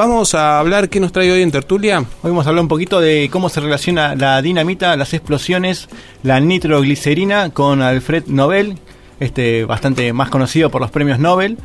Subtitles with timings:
[0.00, 1.98] vamos a hablar, ¿qué nos trae hoy en Tertulia?
[1.98, 5.90] Hoy vamos a hablar un poquito de cómo se relaciona la dinamita, las explosiones,
[6.22, 8.78] la nitroglicerina con Alfred Nobel,
[9.20, 11.58] este bastante más conocido por los premios Nobel.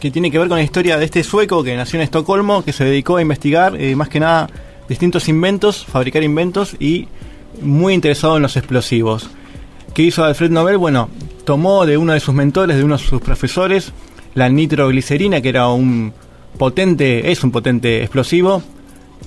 [0.00, 2.72] Que tiene que ver con la historia de este sueco que nació en Estocolmo, que
[2.72, 4.48] se dedicó a investigar eh, más que nada
[4.88, 7.06] distintos inventos, fabricar inventos y
[7.62, 9.30] muy interesado en los explosivos.
[9.94, 10.78] ¿Qué hizo Alfred Nobel?
[10.78, 11.08] Bueno,
[11.44, 13.92] tomó de uno de sus mentores, de uno de sus profesores,
[14.34, 16.12] la nitroglicerina, que era un
[16.58, 18.62] potente, es un potente explosivo,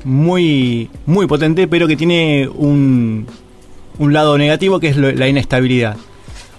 [0.04, 3.28] muy, muy potente, pero que tiene un,
[3.98, 5.98] un lado negativo que es la inestabilidad.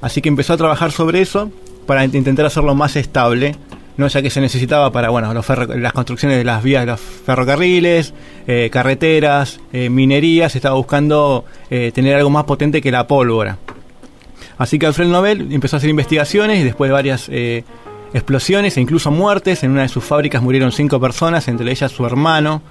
[0.00, 1.50] Así que empezó a trabajar sobre eso
[1.86, 3.56] para intentar hacerlo más estable,
[3.96, 8.12] no ya que se necesitaba para bueno las construcciones de las vías de los ferrocarriles,
[8.46, 13.58] eh, carreteras, eh, minerías, estaba buscando eh, tener algo más potente que la pólvora.
[14.56, 17.28] Así que Alfred Nobel empezó a hacer investigaciones y después de varias
[18.14, 22.06] explosiones e incluso muertes, en una de sus fábricas murieron cinco personas, entre ellas su
[22.06, 22.62] hermano,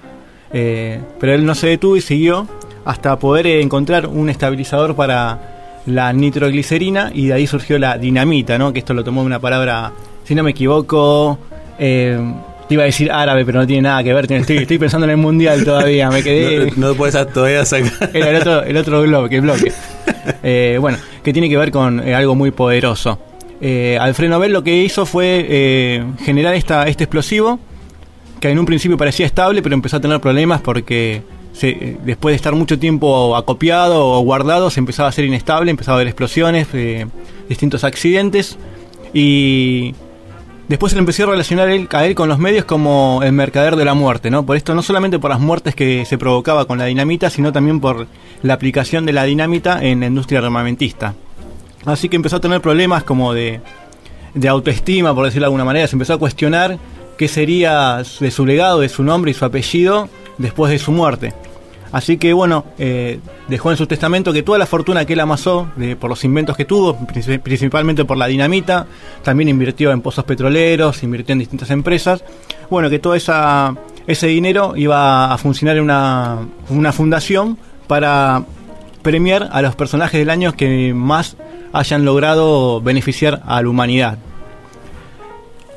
[0.50, 2.48] pero él no se detuvo y siguió
[2.84, 8.72] hasta poder encontrar un estabilizador para la nitroglicerina y de ahí surgió la dinamita, ¿no?
[8.72, 9.92] Que esto lo tomó de una palabra,
[10.24, 11.38] si no me equivoco,
[11.78, 12.18] eh,
[12.68, 14.30] te iba a decir árabe, pero no tiene nada que ver.
[14.30, 16.10] Estoy, pensando en el mundial todavía.
[16.10, 16.72] Me quedé.
[16.76, 18.10] No, puedes todavía sacar.
[18.14, 19.40] Era el otro, el otro bloque.
[19.40, 19.72] bloque.
[20.42, 23.18] Eh, bueno, que tiene que ver con eh, algo muy poderoso.
[23.66, 27.58] Eh, Alfred Nobel lo que hizo fue generar esta, este explosivo
[28.38, 31.22] que en un principio parecía estable, pero empezó a tener problemas porque
[31.62, 35.98] después de estar mucho tiempo acopiado o guardado, se empezaba a ser inestable, empezaba a
[35.98, 37.06] haber explosiones, eh,
[37.48, 38.58] distintos accidentes.
[39.12, 39.94] Y
[40.68, 43.84] después se le empezó a relacionar a él con los medios como el mercader de
[43.84, 44.44] la muerte, ¿no?
[44.44, 47.80] Por esto, no solamente por las muertes que se provocaba con la dinamita, sino también
[47.80, 48.08] por
[48.42, 51.14] la aplicación de la dinamita en la industria armamentista.
[51.84, 53.60] Así que empezó a tener problemas como de,
[54.34, 55.86] de autoestima, por decirlo de alguna manera.
[55.86, 56.78] Se empezó a cuestionar
[57.16, 61.32] qué sería de su legado, de su nombre y su apellido después de su muerte.
[61.94, 65.68] Así que bueno, eh, dejó en su testamento que toda la fortuna que él amasó
[66.00, 68.86] por los inventos que tuvo, principalmente por la dinamita,
[69.22, 72.24] también invirtió en pozos petroleros, invirtió en distintas empresas,
[72.68, 76.38] bueno, que todo ese dinero iba a funcionar en una,
[76.68, 78.44] una fundación para
[79.02, 81.36] premiar a los personajes del año que más
[81.74, 84.16] hayan logrado beneficiar a la humanidad.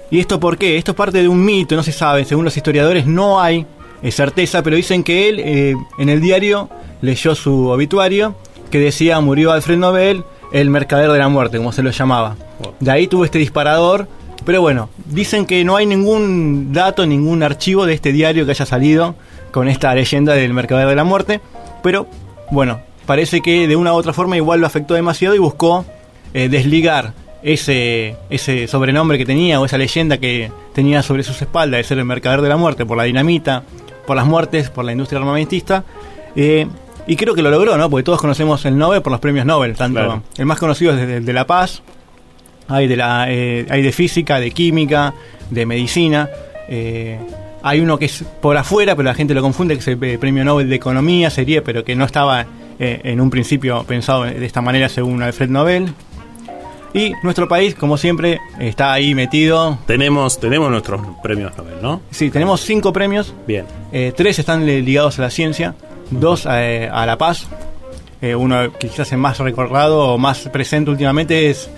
[0.10, 0.78] ¿Y esto por qué?
[0.78, 3.66] Esto es parte de un mito, no se sabe, según los historiadores no hay
[4.02, 6.70] es certeza, pero dicen que él eh, en el diario
[7.02, 8.36] leyó su obituario
[8.70, 12.36] que decía murió Alfred Nobel, el mercader de la muerte, como se lo llamaba.
[12.80, 14.08] De ahí tuvo este disparador,
[14.46, 18.66] pero bueno, dicen que no hay ningún dato, ningún archivo de este diario que haya
[18.66, 19.16] salido
[19.52, 21.42] con esta leyenda del mercader de la muerte,
[21.82, 22.08] pero
[22.52, 25.84] bueno, parece que de una u otra forma igual lo afectó demasiado y buscó
[26.36, 31.80] eh, desligar ese, ese sobrenombre que tenía o esa leyenda que tenía sobre sus espaldas
[31.80, 33.64] de ser el mercader de la muerte por la dinamita,
[34.06, 35.84] por las muertes, por la industria armamentista.
[36.36, 36.68] Eh,
[37.08, 37.90] y creo que lo logró, ¿no?
[37.90, 39.76] Porque todos conocemos el Nobel por los premios Nobel.
[39.76, 41.82] Tanto el más conocido es el de la paz,
[42.68, 45.14] hay de, la, eh, hay de física, de química,
[45.50, 46.30] de medicina.
[46.68, 47.18] Eh,
[47.64, 50.44] hay uno que es por afuera, pero la gente lo confunde, que es el premio
[50.44, 52.46] Nobel de Economía, sería, pero que no estaba
[52.80, 55.94] en un principio pensado de esta manera según Alfred Nobel.
[56.94, 59.78] Y nuestro país, como siempre, está ahí metido.
[59.86, 62.02] Tenemos, tenemos nuestros premios Nobel, ¿no?
[62.12, 63.36] Sí, tenemos cinco premios.
[63.46, 63.66] Bien.
[63.92, 65.76] Eh, tres están ligados a la ciencia,
[66.10, 67.48] dos eh, a la paz.
[68.20, 71.70] Eh, uno que quizás es más recordado o más presente últimamente es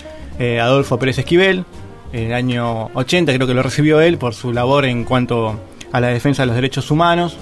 [0.58, 1.66] Adolfo Pérez Esquivel.
[2.14, 5.60] En el año 80 creo que lo recibió él por su labor en cuanto
[5.92, 7.36] a la defensa de los derechos humanos.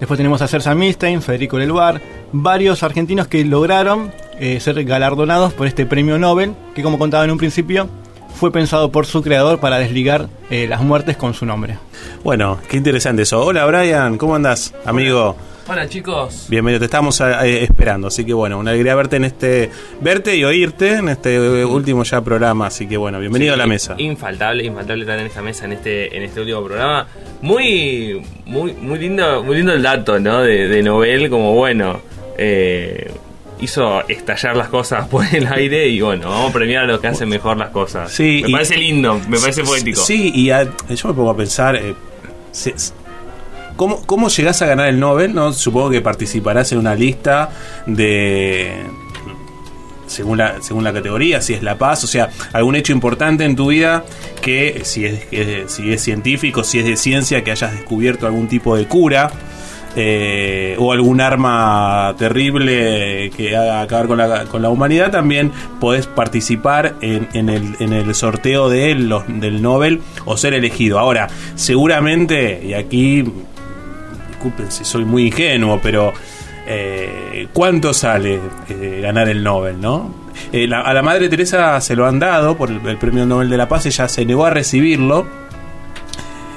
[0.00, 2.00] Después tenemos a Sersa Milstein, Federico Leluar,
[2.32, 7.30] varios argentinos que lograron eh, ser galardonados por este premio Nobel, que como contaba en
[7.30, 7.88] un principio,
[8.34, 11.76] fue pensado por su creador para desligar eh, las muertes con su nombre.
[12.22, 13.44] Bueno, qué interesante eso.
[13.44, 15.36] Hola Brian, ¿cómo andas, amigo?
[15.70, 16.46] Hola chicos.
[16.48, 20.42] Bienvenido, te estamos eh, esperando, así que bueno, una alegría verte en este, verte y
[20.42, 23.94] oírte en este último ya programa, así que bueno, bienvenido a la mesa.
[23.98, 27.06] Infaltable, infaltable estar en esta mesa en este, en este último programa.
[27.42, 30.40] Muy, muy, muy lindo, muy lindo el dato, ¿no?
[30.40, 32.00] De, de Nobel, como bueno,
[32.38, 33.10] eh,
[33.60, 37.08] hizo estallar las cosas por el aire y bueno, vamos a premiar a los que
[37.08, 38.10] hacen mejor las cosas.
[38.12, 40.00] Sí, me parece lindo, me parece poético.
[40.00, 41.94] Sí, y yo me pongo a pensar, eh,
[43.76, 45.34] ¿cómo, ¿cómo llegás a ganar el Nobel?
[45.34, 45.52] No?
[45.52, 47.50] Supongo que participarás en una lista
[47.86, 48.84] de
[50.06, 53.56] según la, según la categoría, si es la paz, o sea, algún hecho importante en
[53.56, 54.04] tu vida
[54.40, 55.26] que si es,
[55.70, 59.30] si es científico, si es de ciencia, que hayas descubierto algún tipo de cura
[60.00, 65.50] eh, o algún arma terrible que haga acabar con la, humanidad, también
[65.80, 69.08] podés participar en, en el, en el sorteo del
[69.60, 71.00] Nobel o ser elegido.
[71.00, 73.24] Ahora, seguramente, y aquí,
[74.28, 76.12] disculpen si soy muy ingenuo, pero
[76.68, 80.28] eh, ¿cuánto sale eh, ganar el Nobel, no?
[80.84, 83.86] A la Madre Teresa se lo han dado por el, Premio Nobel de la Paz,
[83.86, 85.26] ella se negó a recibirlo,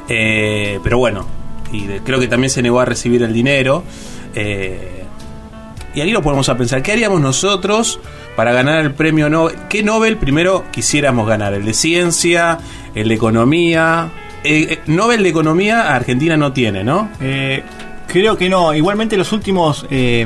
[0.07, 1.40] pero bueno,
[1.71, 3.83] y de- creo que también se negó a recibir el dinero.
[4.35, 4.97] eh,
[5.93, 7.99] y ahí lo ponemos a pensar, ¿qué haríamos nosotros
[8.37, 9.55] para ganar el premio Nobel?
[9.69, 11.53] ¿Qué Nobel primero quisiéramos ganar?
[11.53, 12.59] ¿El de ciencia?
[12.95, 14.09] ¿El de economía?
[14.45, 17.09] Eh, eh, Nobel de economía Argentina no tiene, ¿no?
[17.19, 17.61] Eh,
[18.07, 18.73] creo que no.
[18.73, 20.25] Igualmente los últimos eh,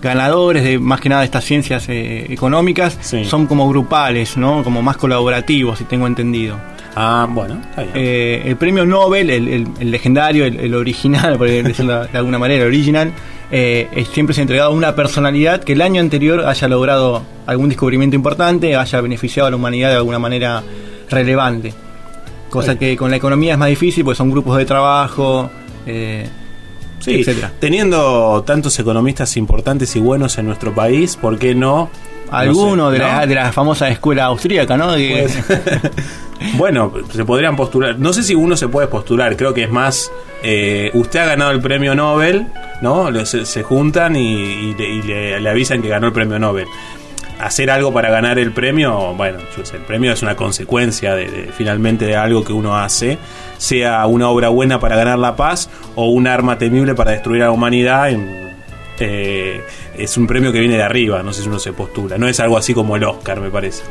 [0.00, 3.24] ganadores de más que nada de estas ciencias económicas Sí.
[3.26, 4.62] son como grupales, ¿no?
[4.64, 6.56] Como más colaborativos, si tengo entendido.
[7.00, 7.92] Ah, bueno, está bien.
[7.94, 12.38] Eh, el premio Nobel, el, el- el legendario, el, el original, por decirlo de alguna
[12.38, 13.12] manera, el original,
[13.52, 17.22] eh, es- siempre se ha entregado a una personalidad que el año anterior haya logrado
[17.46, 20.62] algún descubrimiento importante, haya beneficiado a la humanidad de alguna manera
[21.08, 21.72] relevante.
[22.50, 25.50] Cosa que con la economía es más difícil, porque son grupos de trabajo,
[25.86, 26.26] eh,
[26.98, 27.52] Sí, etcétera.
[27.60, 31.90] teniendo tantos economistas importantes y buenos en nuestro país, ¿por qué no?
[32.30, 33.06] Alguno no sé, de, ¿no?
[33.06, 34.88] la, de la famosa escuela austríaca, ¿no?
[34.88, 35.38] Pues,
[36.54, 37.98] bueno, se podrían postular.
[37.98, 40.10] No sé si uno se puede postular, creo que es más.
[40.42, 42.46] eh, usted ha ganado el premio Nobel,
[42.80, 43.10] ¿no?
[43.26, 46.66] Se, juntan y, y le, avisan que ganó el premio Nobel.
[47.40, 52.16] Hacer algo para ganar el premio, bueno, el premio es una consecuencia de, finalmente de
[52.16, 53.16] algo que uno hace,
[53.58, 57.46] sea una obra buena para ganar la paz o un arma temible para destruir a
[57.46, 58.10] la humanidad.
[58.98, 59.62] eh,
[59.96, 62.40] es un premio que viene de arriba, no sé si uno se postula, no es
[62.40, 63.84] algo así como el Oscar, me parece.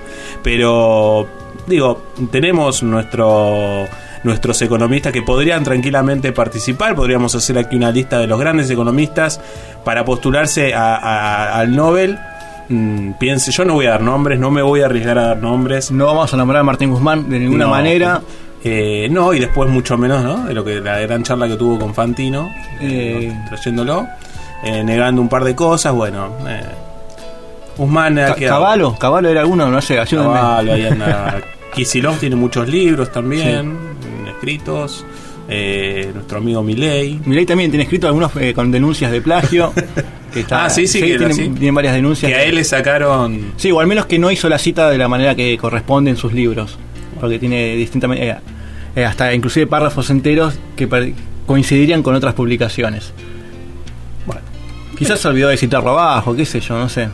[0.43, 1.27] Pero,
[1.67, 3.85] digo, tenemos nuestro,
[4.23, 9.39] nuestros economistas que podrían tranquilamente participar, podríamos hacer aquí una lista de los grandes economistas
[9.83, 12.17] para postularse a- a- al Nobel.
[12.69, 15.37] Mm, piense, yo no voy a dar nombres, no me voy a arriesgar a dar
[15.37, 15.91] nombres.
[15.91, 17.71] no vamos a nombrar a Martín Guzmán de ninguna No.
[17.71, 18.21] manera.
[18.63, 20.45] Eh, no, y después mucho menos, ¿no?
[20.45, 22.49] De lo que la gran charla que tuvo con Fantino,
[22.81, 23.47] Eh, ¿no?
[23.49, 24.07] trayéndolo,
[24.63, 26.33] eh, negando un par de cosas, bueno.
[26.47, 26.61] Eh,
[27.77, 30.33] Guzmán ha Ca- quedado- Caballo, Caballo era alguno, no sé, ayúdenme.
[30.33, 31.35] Caballo, ahí anda.
[31.77, 33.73] Kicillof tiene muchos libros también,
[34.29, 35.05] escritos.
[35.49, 37.21] Eh, nuestro amigo Milei.
[37.25, 39.71] Milei también tiene escrito algunos eh, con denuncias de plagio.
[40.33, 41.49] que está- Ah, sí, sí, que tiene, sí.
[41.57, 42.29] tiene varias denuncias.
[42.29, 43.53] Que a él le sacaron.
[43.55, 46.17] Sí, o al menos que no hizo la cita de la manera que corresponde en
[46.17, 46.77] sus libros.
[47.19, 48.35] Porque tiene distintamente.
[48.95, 51.13] eh, hasta inclusive párrafos enteros que
[51.45, 53.13] coincidirían con otras publicaciones.
[54.25, 54.41] Bueno,
[54.97, 57.07] Quizás se olvidó de citarlo abajo, qué sé yo, no sé.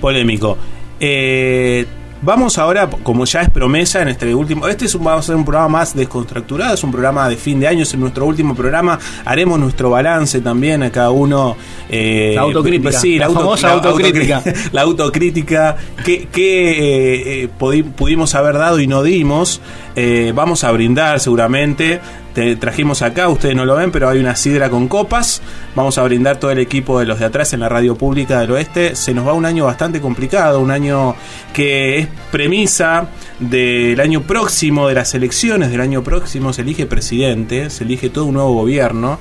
[0.00, 0.56] polémico.
[0.98, 1.84] Eh,
[2.22, 5.36] vamos ahora, como ya es promesa en este último, este es un, va a ser
[5.36, 8.98] un programa más descontracturado, es un programa de fin de año, es nuestro último programa,
[9.24, 11.56] haremos nuestro balance también a cada uno.
[11.88, 14.42] eh, La autocrítica, sí, la famosa autocrítica.
[14.42, 19.60] autocrí- La autocrítica que, que, eh, eh, pudi- pudimos haber dado y no dimos.
[19.94, 22.00] Eh, vamos a brindar seguramente.
[22.36, 25.40] Te trajimos acá, ustedes no lo ven, pero hay una sidra con copas.
[25.74, 28.50] Vamos a brindar todo el equipo de los de atrás en la radio pública del
[28.50, 28.94] oeste.
[28.94, 31.16] Se nos va un año bastante complicado, un año
[31.54, 33.08] que es premisa
[33.40, 36.52] del año próximo, de las elecciones del año próximo.
[36.52, 39.18] Se elige presidente, se elige todo un nuevo gobierno.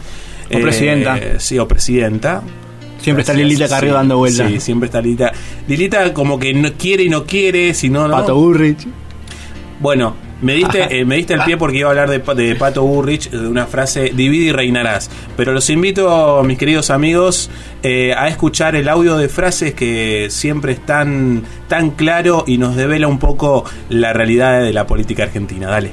[0.53, 1.17] O presidenta.
[1.39, 2.44] Sí, o presidenta.
[3.00, 3.33] Siempre está.
[3.33, 4.51] Lilita Carrillo Sí, dando vueltas.
[4.51, 5.31] Sí, siempre está Lilita.
[5.69, 8.13] Lilita como que no quiere y no quiere, si no, no.
[8.13, 8.85] Pato Burrich.
[9.79, 12.56] Bueno, me diste, eh, me diste el pie porque iba a hablar de, Pa- de
[12.56, 15.09] Pato Burrich, de una frase, divide y reinarás.
[15.36, 17.50] Pero los invito, mis queridos amigos,
[17.84, 22.75] eh, a escuchar el audio de frases que siempre es tan, tan claro y nos
[22.75, 25.67] devela un poco la realidad de la política argentina.
[25.67, 25.91] Dale.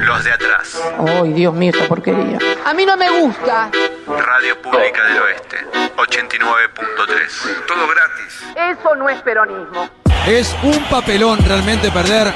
[0.00, 0.80] Los de atrás.
[1.22, 2.38] Ay, Dios mío, esta porquería.
[2.64, 3.70] A mí no me gusta.
[4.06, 5.56] Radio Pública del Oeste.
[5.96, 7.66] 89.3.
[7.66, 8.78] Todo gratis.
[8.80, 9.88] Eso no es peronismo.
[10.28, 12.32] Es un papelón realmente perder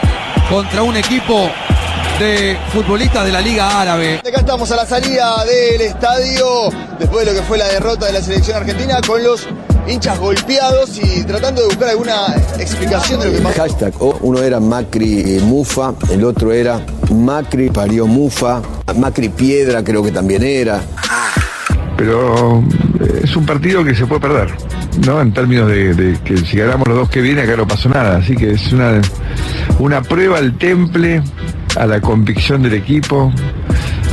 [0.50, 1.48] contra un equipo
[2.18, 4.18] de futbolistas de la Liga Árabe.
[4.18, 8.12] Acá estamos a la salida del estadio, después de lo que fue la derrota de
[8.14, 9.46] la selección argentina, con los
[9.86, 13.62] hinchas golpeados y tratando de buscar alguna explicación de lo que pasó.
[13.62, 18.60] Hashtag, o uno era Macri eh, Mufa, el otro era Macri parió Mufa,
[18.96, 20.80] Macri Piedra creo que también era.
[21.96, 22.62] pero
[23.00, 24.54] es un partido que se puede perder,
[25.06, 25.20] ¿no?
[25.20, 28.18] En términos de, de que si ganamos los dos que viene, acá no pasó nada.
[28.18, 29.00] Así que es una,
[29.78, 31.22] una prueba al temple,
[31.76, 33.32] a la convicción del equipo,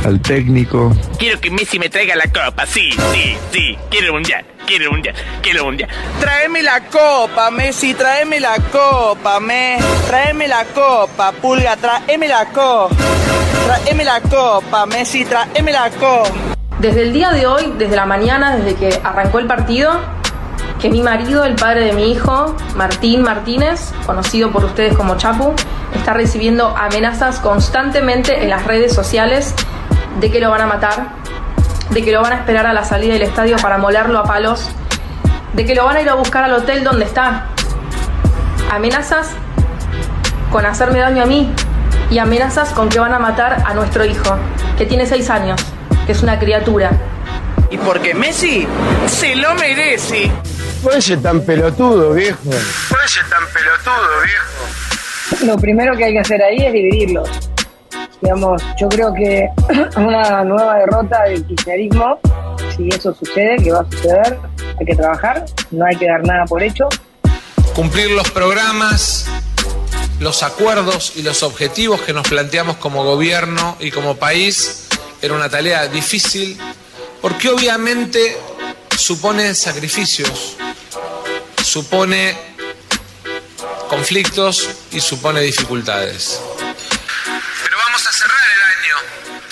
[0.04, 0.96] al técnico.
[1.18, 3.76] Quiero que Messi me traiga la copa, sí, sí, sí.
[3.90, 5.90] Quiero el mundial, quiero el mundial, quiero el mundial.
[6.20, 9.78] Tráeme la copa, Messi, tráeme la copa, me.
[10.06, 12.94] Tráeme la copa, Pulga, tráeme la copa.
[13.66, 16.47] Tráeme la copa, Messi, tráeme la copa.
[16.80, 19.90] Desde el día de hoy, desde la mañana, desde que arrancó el partido,
[20.80, 25.54] que mi marido, el padre de mi hijo, Martín Martínez, conocido por ustedes como Chapu,
[25.96, 29.56] está recibiendo amenazas constantemente en las redes sociales
[30.20, 31.08] de que lo van a matar,
[31.90, 34.70] de que lo van a esperar a la salida del estadio para molerlo a palos,
[35.54, 37.46] de que lo van a ir a buscar al hotel donde está.
[38.70, 39.32] Amenazas
[40.52, 41.52] con hacerme daño a mí
[42.08, 44.36] y amenazas con que van a matar a nuestro hijo,
[44.76, 45.60] que tiene seis años,
[46.12, 46.90] es una criatura.
[47.70, 48.66] Y porque Messi
[49.06, 50.30] se lo merece.
[50.82, 52.38] Puede ser tan pelotudo, viejo.
[52.44, 55.46] Puede ser tan pelotudo, viejo.
[55.46, 57.28] Lo primero que hay que hacer ahí es dividirlos.
[58.22, 59.48] Digamos, yo creo que
[59.96, 62.18] una nueva derrota del kirchnerismo,
[62.76, 64.38] si eso sucede, que va a suceder,
[64.80, 66.88] hay que trabajar, no hay que dar nada por hecho.
[67.74, 69.26] Cumplir los programas,
[70.20, 74.87] los acuerdos y los objetivos que nos planteamos como gobierno y como país
[75.20, 76.58] era una tarea difícil
[77.20, 78.36] porque obviamente
[78.96, 80.56] supone sacrificios,
[81.64, 82.36] supone
[83.88, 86.40] conflictos y supone dificultades.
[87.64, 88.96] Pero vamos a cerrar el año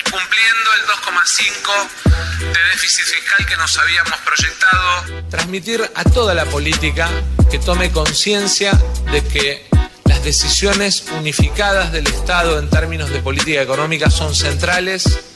[0.04, 5.28] cumpliendo el 2,5 de déficit fiscal que nos habíamos proyectado.
[5.30, 7.08] Transmitir a toda la política
[7.50, 8.72] que tome conciencia
[9.10, 9.66] de que
[10.04, 15.35] las decisiones unificadas del Estado en términos de política económica son centrales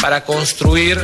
[0.00, 1.00] para construir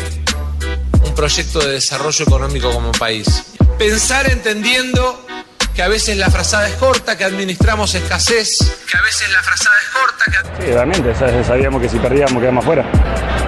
[1.05, 3.55] un proyecto de desarrollo económico como país.
[3.79, 5.27] Pensar entendiendo
[5.75, 8.59] que a veces la frazada es corta, que administramos escasez,
[8.91, 10.65] que a veces la frazada es corta, que...
[10.67, 12.85] Sí, realmente, sa- sabíamos que si perdíamos quedamos fuera.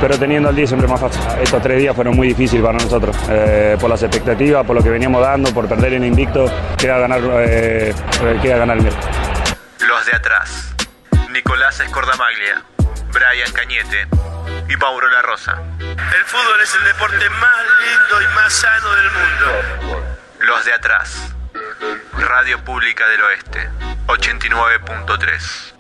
[0.01, 1.21] Pero teniendo al día siempre más fácil.
[1.41, 3.17] Estos tres días fueron muy difíciles para nosotros.
[3.31, 7.21] eh, por las expectativas, por lo que veníamos dando, por perder en invicto, queda ganar,
[7.39, 7.95] eh,
[8.43, 9.09] queda ganar el miércoles.
[9.87, 10.51] Los de atrás.
[11.31, 12.63] Nicolás Escordamaglia,
[13.13, 14.07] Brian Cañete
[14.69, 15.61] y Mauro La Rosa.
[15.81, 20.17] El fútbol es el deporte más lindo y más sano del mundo.
[20.41, 21.35] Los de atrás.
[22.19, 23.71] Radio Pública del Oeste,
[24.07, 25.76] 89.3.